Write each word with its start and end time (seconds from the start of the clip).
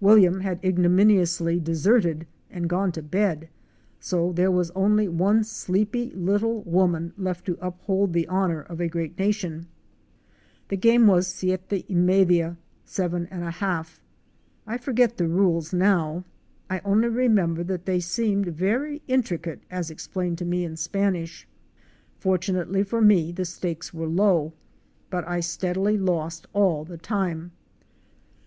W—— 0.00 0.38
had 0.38 0.64
ignominiously 0.64 1.60
deserted 1.60 2.26
and 2.50 2.66
gone 2.66 2.92
to 2.92 3.02
bed, 3.02 3.50
so 4.00 4.32
there 4.32 4.50
was 4.50 4.70
only 4.70 5.06
one 5.06 5.44
sleepy 5.44 6.10
little 6.12 6.62
woman 6.62 7.12
left 7.18 7.44
to 7.44 7.58
uphold 7.60 8.14
the 8.14 8.26
honor 8.26 8.62
of 8.62 8.80
a 8.80 8.88
great 8.88 9.18
nation! 9.18 9.66
The 10.68 10.78
game 10.78 11.06
was'' 11.06 11.26
Siete 11.38 11.84
y 11.90 11.94
media,'—"' 11.94 12.56
seven 12.96 13.26
and 13.30 13.44
a 13.44 13.50
half." 13.50 14.00
I 14.66 14.78
forget 14.78 15.18
the 15.18 15.28
rules 15.28 15.74
now. 15.74 16.24
I 16.70 16.80
only 16.82 17.08
remember 17.08 17.62
that 17.64 17.84
they 17.84 18.00
seemed 18.00 18.46
very 18.46 19.02
intricate 19.08 19.60
as 19.70 19.90
explained 19.90 20.38
to 20.38 20.46
me 20.46 20.64
in 20.64 20.78
Spanish. 20.78 21.46
Fortunately 22.18 22.82
for 22.82 23.02
me, 23.02 23.30
the 23.30 23.44
stakes 23.44 23.92
were 23.92 24.08
low, 24.08 24.54
for 25.10 25.28
I 25.28 25.40
steadily 25.40 25.98
lost 25.98 26.46
all 26.54 26.82
the 26.86 26.96
time. 26.96 27.52